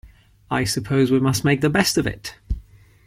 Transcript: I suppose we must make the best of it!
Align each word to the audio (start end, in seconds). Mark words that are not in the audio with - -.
I 0.49 0.63
suppose 0.63 1.11
we 1.11 1.19
must 1.19 1.45
make 1.45 1.61
the 1.61 1.69
best 1.69 1.95
of 1.95 2.07
it! 2.07 2.33